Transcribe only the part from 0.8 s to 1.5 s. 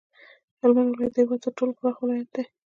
ولایت د هیواد